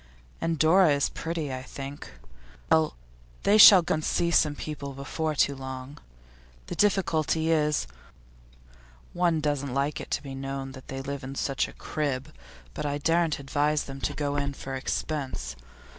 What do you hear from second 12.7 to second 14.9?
but I daren't advise them to go in for